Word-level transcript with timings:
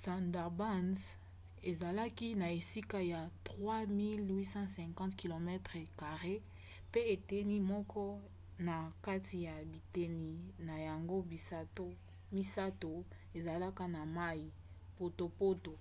sundarbans 0.00 1.00
ezalaki 1.70 2.28
na 2.40 2.46
esika 2.58 2.98
ya 3.12 3.20
3 3.46 3.86
850 3.88 4.94
km² 5.20 5.50
pe 6.92 7.00
eteni 7.14 7.56
moko 7.72 8.04
na 8.66 8.76
kati 9.06 9.36
ya 9.46 9.54
biteni 9.70 10.32
na 10.66 10.74
yango 10.88 11.16
misato 12.34 12.94
ezala 13.38 13.68
na 13.94 14.02
mai/potopoto 14.16 15.74